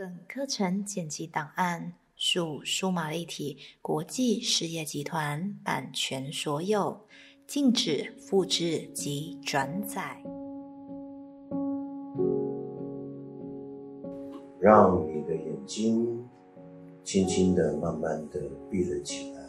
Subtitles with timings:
[0.00, 6.98] 本课程剪辑档案属数码立体国际事业集团版权所有，
[7.46, 10.24] 禁止复制及转载。
[14.58, 16.26] 让你的眼睛
[17.04, 18.40] 轻轻的、慢慢的
[18.70, 19.42] 闭了起来。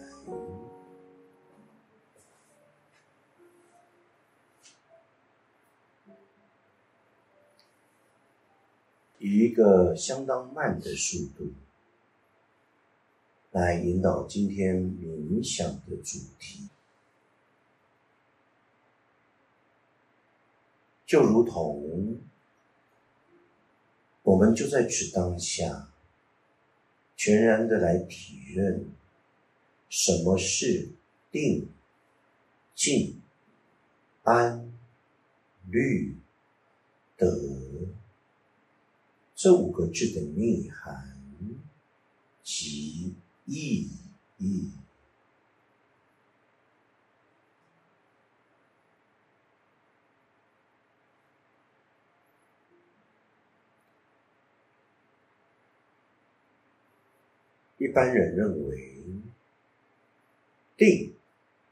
[9.24, 11.54] 以一个相当慢的速度
[13.52, 16.68] 来引导今天冥想的主题，
[21.06, 22.20] 就如同
[24.24, 25.92] 我们就在此当下，
[27.16, 28.90] 全然的来体认
[29.88, 30.90] 什么是
[31.30, 31.70] 定、
[32.74, 33.22] 静、
[34.24, 34.74] 安、
[35.70, 36.16] 律、
[37.16, 37.28] 德。
[39.44, 41.18] 这五个字的内涵
[42.44, 43.90] 及意
[44.38, 44.72] 义，
[57.80, 59.08] 一般人认为，
[60.78, 61.16] 定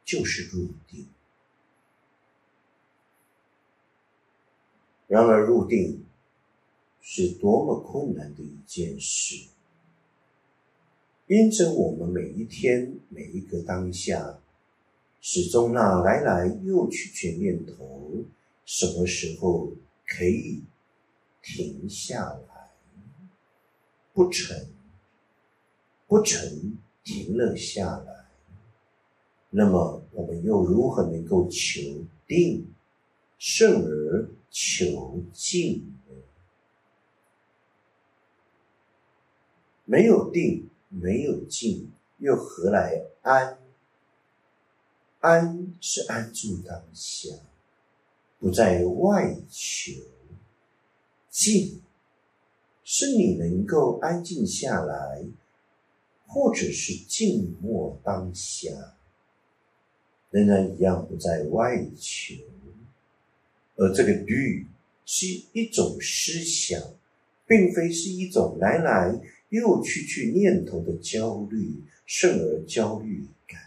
[0.03, 1.07] 就是入定，
[5.05, 6.08] 然而入定。
[7.11, 9.47] 是多么困难的一件事！
[11.25, 14.37] 因着我们每一天每一个当下，
[15.19, 18.23] 始终那来来又去去念头，
[18.63, 19.71] 什么时候
[20.05, 20.61] 可以
[21.41, 22.69] 停下来？
[24.13, 24.55] 不成，
[26.05, 28.25] 不成，停了下来。
[29.49, 31.81] 那么我们又如何能够求
[32.27, 32.67] 定，
[33.39, 35.95] 胜而求静？
[39.89, 43.57] 没有定，没有静，又何来安？
[45.19, 47.33] 安是安住当下，
[48.37, 49.93] 不在外求；
[51.31, 51.81] 静
[52.83, 55.25] 是你能够安静下来，
[56.27, 58.69] 或者是静默当下，
[60.29, 62.35] 仍然一样不在外求。
[63.75, 64.67] 而这个律
[65.03, 66.79] 是一种思想，
[67.47, 69.19] 并非是一种来来。
[69.49, 71.73] 又去去念头的焦虑，
[72.05, 73.59] 甚而焦虑感，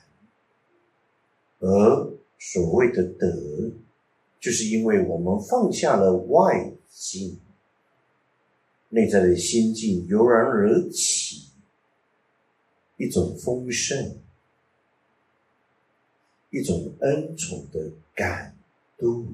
[1.59, 3.71] 而所谓的德，
[4.41, 7.39] 就是因为我们放下了外境，
[8.91, 11.49] 内在的心境油然而起
[12.97, 14.17] 一种丰盛，
[16.51, 18.57] 一种恩宠的感
[18.97, 19.27] 动，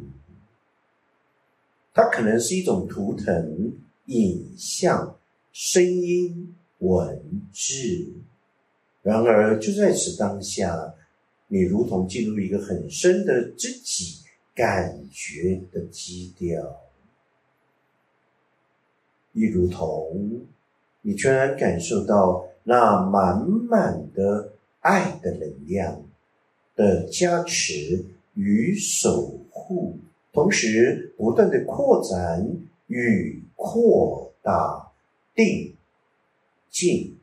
[1.93, 3.73] 它可能是一种图腾
[4.07, 5.15] 影像。
[5.61, 7.21] 声音、文
[7.53, 8.13] 字，
[9.03, 10.95] 然而就在此当下，
[11.49, 14.23] 你如同进入一个很深的自己
[14.55, 16.79] 感觉的基调，
[19.33, 20.43] 亦如同
[21.03, 26.05] 你全然感受到那满满的爱的能量
[26.77, 28.05] 的加持
[28.35, 29.97] 与守护，
[30.33, 32.49] 同时不断的扩展
[32.87, 34.88] 与扩大。
[35.38, 35.76] 定、
[36.69, 37.16] 静、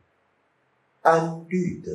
[1.02, 1.92] 安、律德，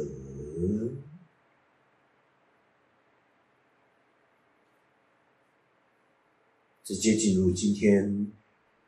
[6.84, 8.31] 直接进入今天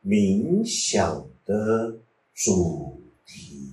[0.04, 1.96] 冥想的
[2.34, 3.66] 主题：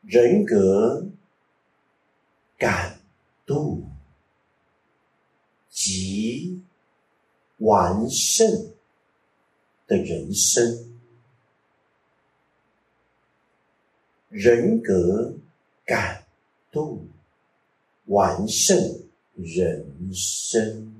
[0.00, 1.10] 人格
[2.56, 2.98] 感
[3.44, 3.86] 度
[5.68, 6.62] 及。
[7.68, 8.46] 完胜
[9.86, 10.64] 的人生，
[14.30, 15.36] 人格
[15.84, 16.24] 感
[16.72, 17.06] 动，
[18.06, 18.74] 完胜
[19.34, 19.84] 人
[20.14, 20.94] 生，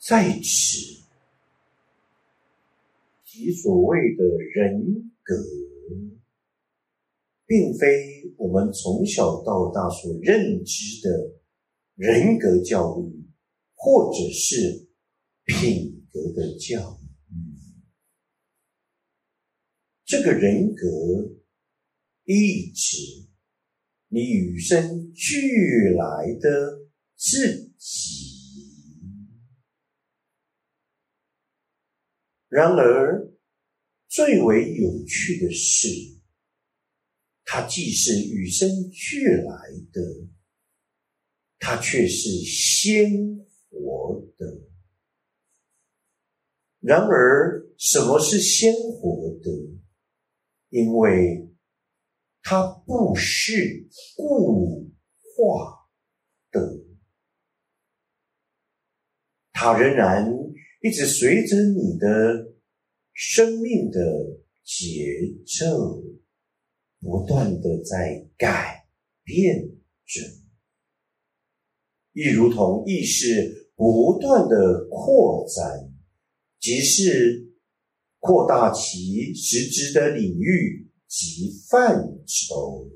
[0.00, 1.00] 在此，
[3.24, 5.36] 即所谓的人格。
[7.46, 11.32] 并非我们从小到大所认知的
[11.94, 13.24] 人格教育，
[13.76, 14.88] 或者是
[15.44, 17.06] 品格的教育。
[20.04, 20.86] 这个人格
[22.24, 22.96] 一直
[24.08, 28.26] 你与生俱来的自己。
[32.48, 33.32] 然而，
[34.08, 36.15] 最为有趣的是。
[37.48, 39.54] 它既是与生俱来
[39.92, 40.02] 的，
[41.60, 43.08] 它却是鲜
[43.70, 44.62] 活的。
[46.80, 49.50] 然而，什么是鲜活的？
[50.70, 51.48] 因为
[52.42, 54.90] 它不是固
[55.22, 55.88] 化
[56.50, 56.84] 的，
[59.52, 60.28] 它仍然
[60.82, 62.52] 一直随着你的
[63.12, 64.00] 生命的
[64.64, 66.02] 节奏，
[67.00, 68.86] 不断的在改
[69.22, 69.68] 变
[70.04, 70.20] 着，
[72.12, 75.92] 亦如同意识不断的扩展。
[76.58, 77.54] 即是
[78.18, 81.96] 扩大其实质的领域及范
[82.26, 82.88] 畴。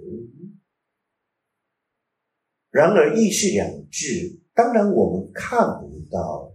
[2.71, 6.53] 然而，意识两致，当然我们看不到，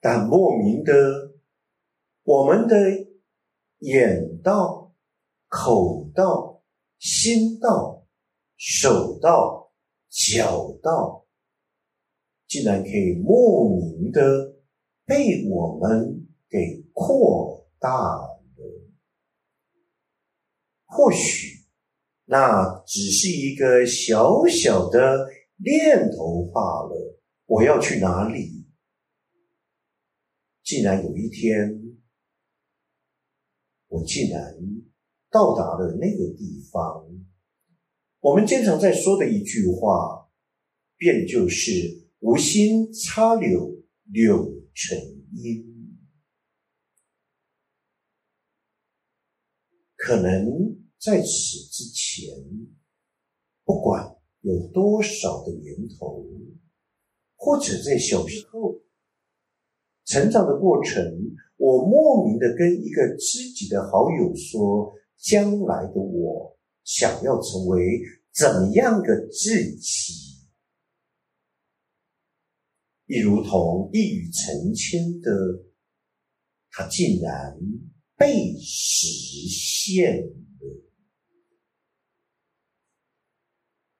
[0.00, 0.92] 但莫名的，
[2.24, 2.76] 我们的
[3.78, 4.94] 眼道、
[5.46, 6.47] 口道、
[7.28, 8.06] 心到、
[8.56, 9.70] 手到、
[10.08, 11.26] 脚到，
[12.46, 14.56] 竟然可以莫名的。
[15.04, 18.92] 被我们给扩大了，
[20.84, 21.64] 或许
[22.26, 25.26] 那只是一个小小的
[25.56, 27.18] 念头罢了。
[27.46, 28.66] 我要去哪里？
[30.62, 31.96] 竟然有一天，
[33.86, 34.54] 我竟然
[35.38, 37.06] 到达了那个地方，
[38.18, 40.28] 我们经常在说的一句话，
[40.96, 41.70] 便就是
[42.18, 43.76] “无心插柳，
[44.10, 44.54] 柳”。
[44.80, 44.96] 成
[45.34, 45.98] 荫，
[49.96, 51.26] 可能在此
[51.68, 52.32] 之前，
[53.64, 56.24] 不管有多少的年头，
[57.34, 58.80] 或者在小时候
[60.04, 61.02] 成长的过程，
[61.56, 68.00] 我莫名的跟一个知己的好友说，将来的我想要成为
[68.32, 70.14] 怎么样的自己。
[73.06, 75.30] 亦如同一语成千的，
[76.70, 77.58] 它竟然
[78.16, 79.06] 被实
[79.48, 80.90] 现了。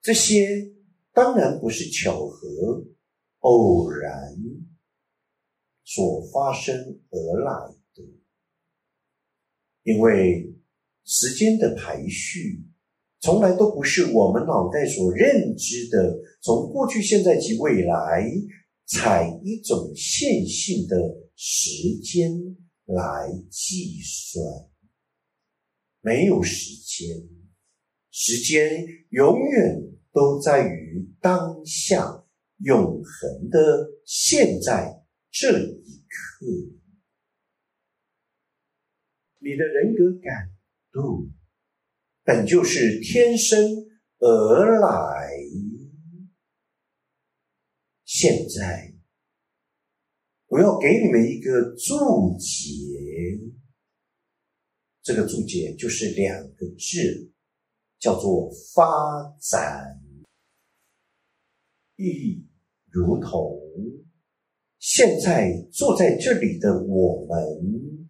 [0.01, 0.71] 这些
[1.11, 2.85] 当然不是巧合、
[3.39, 4.35] 偶然
[5.83, 6.75] 所发生
[7.09, 8.03] 而来的，
[9.81, 10.55] 因为
[11.09, 12.63] 时间的排序
[13.19, 18.31] 从来都不是我们脑袋所认知的，从过去、现在及未来。
[18.91, 20.97] 采一种线性的
[21.35, 22.31] 时间
[22.85, 24.43] 来计算，
[26.01, 27.07] 没有时间，
[28.09, 29.79] 时间永远
[30.11, 32.25] 都在于当下
[32.63, 36.47] 永恒的现在这一刻。
[39.37, 40.49] 你的人格感
[41.01, 41.29] 度
[42.23, 43.59] 本就是天生
[44.19, 45.29] 而来。
[48.03, 48.93] 现在，
[50.47, 53.55] 我要给你们一个注解。
[55.01, 57.31] 这个注解就是两个字，
[57.99, 58.83] 叫做“发
[59.39, 60.01] 展”。
[61.95, 62.45] 意
[62.91, 63.59] 如同
[64.79, 68.07] 现在坐在这里的我们，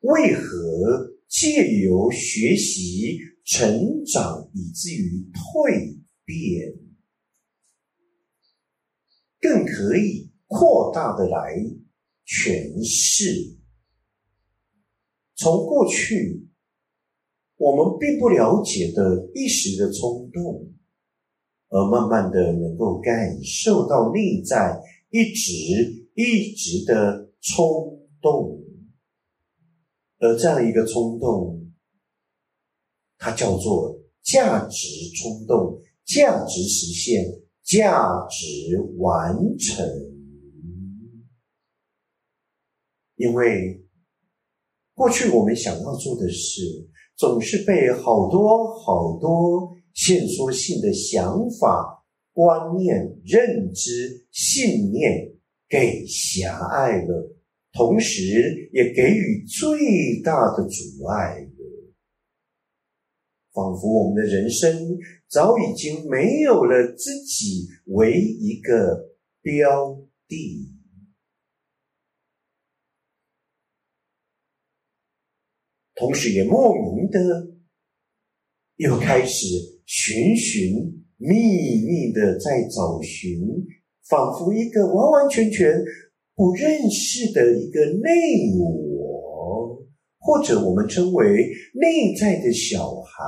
[0.00, 6.74] 为何借由学习、成长，以至于蜕变？
[9.40, 11.56] 更可以扩大的来
[12.26, 13.56] 诠释，
[15.34, 16.46] 从过去
[17.56, 20.70] 我们并不了解的一时的冲动，
[21.70, 24.78] 而慢慢的能够感受到内在
[25.10, 25.50] 一直
[26.14, 28.61] 一直的冲动，
[30.22, 31.60] 而这样一个冲动，
[33.18, 34.86] 它叫做价值
[35.20, 37.22] 冲动，价值实现。
[37.64, 39.86] 价值完成，
[43.14, 43.86] 因为
[44.94, 46.60] 过去我们想要做的事，
[47.16, 55.32] 总是被好多好多线索性的想法、观念、认知、信念
[55.68, 57.31] 给狭隘了，
[57.72, 61.48] 同时也给予最大的阻碍，
[63.52, 64.98] 仿佛我们的人生。
[65.28, 69.98] 早已经没有了自己为一个标
[70.28, 70.70] 的，
[75.94, 77.48] 同时也莫名的
[78.76, 79.46] 又开始
[79.86, 83.40] 寻寻觅觅的在找寻，
[84.06, 85.82] 仿佛一个完完全全
[86.34, 88.10] 不认识的一个内
[88.58, 89.84] 我，
[90.18, 93.22] 或者我们称为内在的小孩。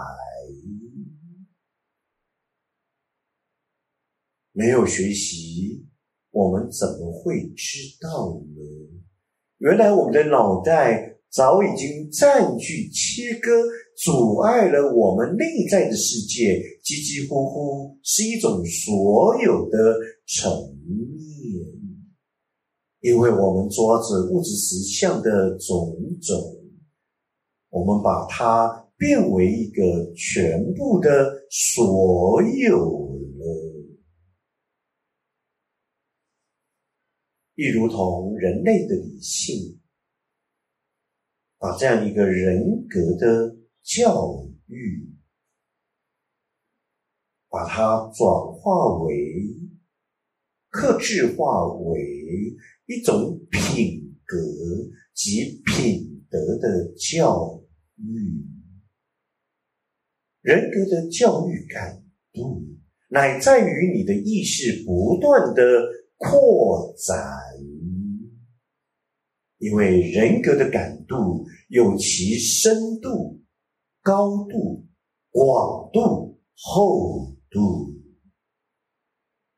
[4.52, 5.84] 没有学习，
[6.30, 8.62] 我们怎么会知道呢？
[9.58, 13.50] 原来我们的脑袋早已经占据、切割、
[13.96, 19.96] 阻碍了我们内在的世界，几几乎乎是一种所有的
[20.26, 20.52] 层
[20.86, 21.33] 面。
[23.04, 26.40] 因为我们抓着物质实相的种种，
[27.68, 31.10] 我们把它变为一个全部的
[31.50, 32.78] 所有
[33.36, 33.44] 了，
[37.56, 39.78] 亦如同人类的理性，
[41.58, 45.14] 把这样一个人格的教育，
[47.50, 49.63] 把它转化为、
[50.74, 52.24] 克制化为。
[52.86, 54.36] 一种品格
[55.14, 57.62] 及品德的教
[57.96, 58.44] 育，
[60.42, 62.04] 人格的教育感
[62.34, 62.62] 度，
[63.08, 65.62] 乃在于你的意识不断的
[66.18, 67.16] 扩展，
[69.56, 73.40] 因为人格的感度有其深度、
[74.02, 74.84] 高度、
[75.30, 77.93] 广度、厚度，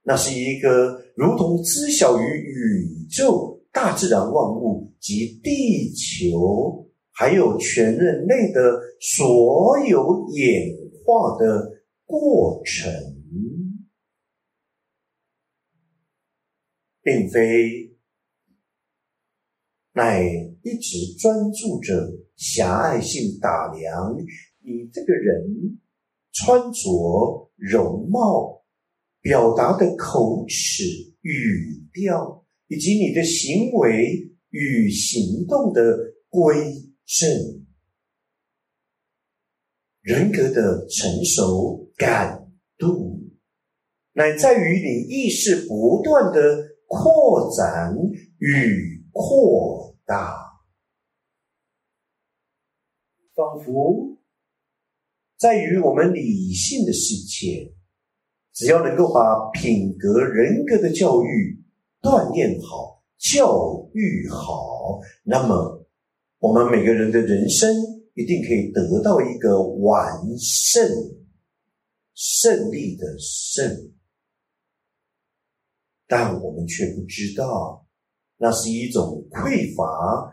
[0.07, 1.05] 那是一个。
[1.17, 8.61] 如同知晓于宇宙、大自然万物及地球，还有全人类的
[9.01, 11.73] 所有演化的
[12.05, 12.93] 过程，
[17.03, 17.97] 并非
[19.95, 20.23] 乃
[20.63, 21.95] 一直专注着
[22.37, 24.15] 狭隘性打量
[24.63, 25.79] 你这个人
[26.31, 28.56] 穿着、容貌。
[29.27, 30.85] 表达的口齿、
[31.23, 35.83] 语调，以及你的行为与行动的
[36.29, 36.55] 规
[37.05, 37.29] 正，
[40.03, 43.21] 人格的成熟感度，
[44.13, 47.97] 乃在于你意识不断的扩展
[48.39, 50.37] 与扩大，
[53.35, 54.21] 仿佛
[55.37, 57.73] 在于我们理性的世界。
[58.57, 61.63] 只要能够把品格、人格的教育
[62.01, 65.87] 锻炼好、教育好，那么
[66.39, 67.71] 我们每个人的人生
[68.15, 70.91] 一定可以得到一个完胜、
[72.15, 73.93] 胜利的胜。
[76.09, 77.87] 但我们却不知道，
[78.39, 80.33] 那是一种匮乏，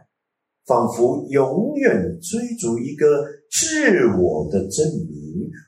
[0.66, 5.23] 仿佛永远追逐一个自我的证明：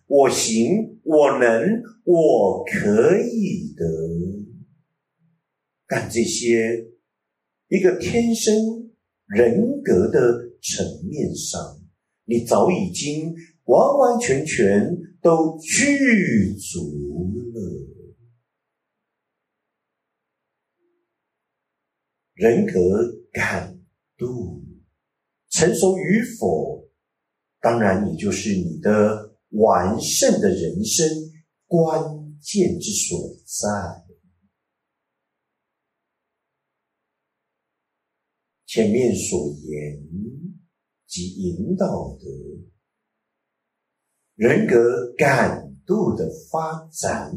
[0.08, 1.84] 我行，我能。
[2.08, 3.84] 我可以的，
[5.88, 6.86] 但这些
[7.68, 8.54] 一个天生
[9.26, 11.60] 人格的层面上，
[12.26, 17.88] 你早已经完完全全都具足了。
[22.36, 22.72] 人格
[23.32, 23.80] 感
[24.16, 24.64] 度
[25.50, 26.88] 成熟与否，
[27.60, 29.25] 当然也就是你的
[29.56, 31.08] 完胜的人生。
[31.68, 32.00] 关
[32.40, 34.06] 键之所在，
[38.68, 40.00] 前面所言
[41.08, 42.26] 及引导的
[44.36, 47.36] 人格感度的发展，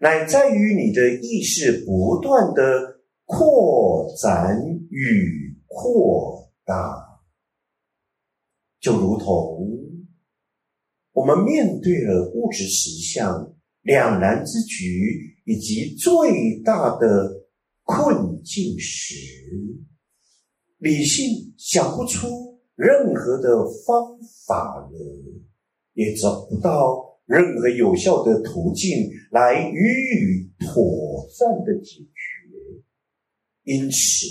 [0.00, 4.56] 乃在于你的意识不断的扩展
[4.90, 7.20] 与扩大，
[8.78, 9.89] 就如同。
[11.20, 17.44] 我们面对了物质实相两难之局以及最大的
[17.82, 19.14] 困境时，
[20.78, 24.90] 理性想不出任何的方法了，
[25.92, 32.82] 也找不到任何有效的途径来予以妥善的解决，
[33.64, 34.26] 因此，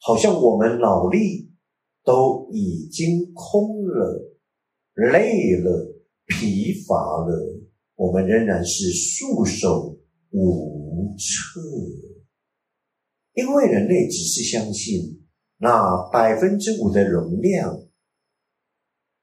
[0.00, 1.48] 好像我们脑力
[2.04, 4.32] 都已经空了。
[4.96, 5.94] 累了，
[6.26, 7.62] 疲乏了，
[7.94, 9.98] 我们仍然是束手
[10.30, 11.60] 无策，
[13.34, 15.22] 因为人类只是相信
[15.58, 17.78] 那百分之五的容量，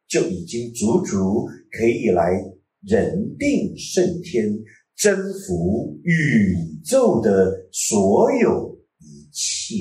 [0.08, 2.32] 就已经足足可以来
[2.82, 4.54] 人定胜天，
[4.96, 9.76] 征服宇宙的所有一切。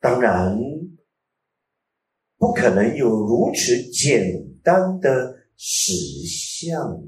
[0.00, 0.58] 当然。
[2.40, 5.92] 不可能有如此简单的实
[6.26, 6.98] 相。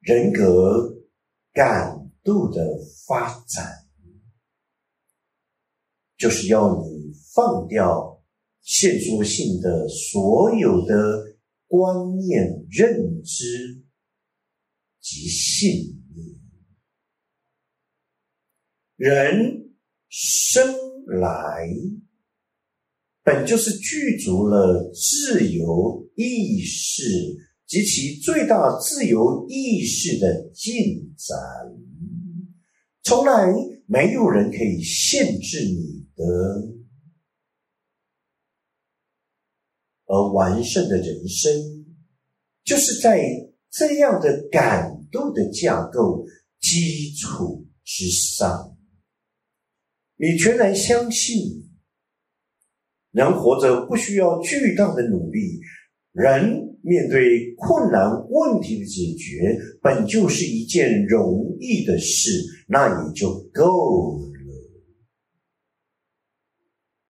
[0.00, 0.96] 人格
[1.52, 3.86] 感度的发展，
[6.16, 8.24] 就是要你放掉
[8.62, 13.84] 线索性的所有的观念认知，
[15.00, 16.34] 及信念。
[18.96, 19.74] 人
[20.08, 20.66] 生
[21.20, 21.68] 来
[23.26, 27.02] 本就是具足了自由意识
[27.66, 31.36] 及其最大自由意识的进展，
[33.02, 33.52] 从来
[33.86, 36.24] 没有人可以限制你的。
[40.04, 41.52] 而完胜的人生，
[42.62, 43.20] 就是在
[43.72, 46.24] 这样的感动的架构
[46.60, 48.78] 基础之上，
[50.14, 51.65] 你全然相信，
[53.16, 55.58] 人活着不需要巨大的努力，
[56.12, 62.30] 人面对困难问题的解决，本就是一件容易的事，
[62.68, 64.35] 那也就够了。